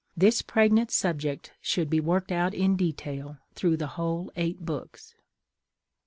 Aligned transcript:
This 0.17 0.41
pregnant 0.41 0.89
subject 0.89 1.53
should 1.61 1.87
be 1.87 1.99
worked 1.99 2.31
out 2.31 2.55
in 2.55 2.75
detail 2.75 3.37
through 3.53 3.77
the 3.77 3.85
whole 4.01 4.31
eight 4.35 4.65
books. 4.65 5.13